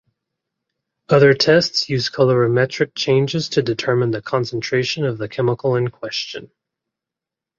Other 1.09 1.35
tests 1.35 1.87
use 1.87 2.09
colorimetric 2.09 2.95
changes 2.95 3.47
to 3.49 3.61
determine 3.61 4.09
the 4.09 4.21
concentration 4.23 5.05
of 5.05 5.19
the 5.19 5.29
chemical 5.29 5.75
in 5.75 5.89
question. 5.89 6.49